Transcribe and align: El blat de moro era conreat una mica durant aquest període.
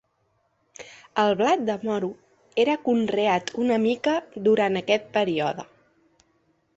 El 1.23 1.33
blat 1.41 1.65
de 1.67 1.75
moro 1.89 2.09
era 2.63 2.77
conreat 2.87 3.53
una 3.65 3.77
mica 3.83 4.15
durant 4.51 4.81
aquest 4.81 5.07
període. 5.19 5.67